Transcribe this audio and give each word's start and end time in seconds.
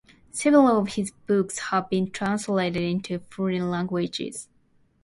Several 0.31 0.67
of 0.79 0.87
his 0.95 1.11
books 1.27 1.59
have 1.59 1.87
been 1.87 2.09
translated 2.09 2.81
into 2.81 3.19
foreign 3.29 3.69
languages. 3.69 4.49